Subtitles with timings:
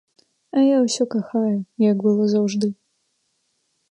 [0.55, 1.59] А я ўсё кахаю,
[1.91, 2.67] як было заўжды.